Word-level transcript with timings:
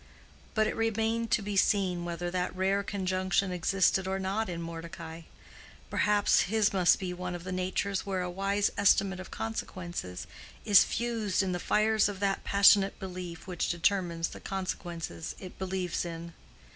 But 0.55 0.65
it 0.65 0.75
remained 0.75 1.29
to 1.29 1.43
be 1.43 1.55
seen 1.55 2.05
whether 2.05 2.31
that 2.31 2.55
rare 2.55 2.81
conjunction 2.81 3.51
existed 3.51 4.07
or 4.07 4.17
not 4.17 4.49
in 4.49 4.59
Mordecai: 4.59 5.21
perhaps 5.91 6.41
his 6.49 6.73
might 6.73 6.95
be 6.99 7.13
one 7.13 7.35
of 7.35 7.43
the 7.43 7.51
natures 7.51 8.03
where 8.03 8.23
a 8.23 8.27
wise 8.27 8.71
estimate 8.79 9.19
of 9.19 9.29
consequences 9.29 10.25
is 10.65 10.83
fused 10.83 11.43
in 11.43 11.51
the 11.51 11.59
fires 11.59 12.09
of 12.09 12.19
that 12.19 12.43
passionate 12.43 12.97
belief 12.99 13.45
which 13.45 13.69
determines 13.69 14.29
the 14.29 14.39
consequences 14.39 15.35
it 15.37 15.59
believes 15.59 16.03
in. 16.03 16.33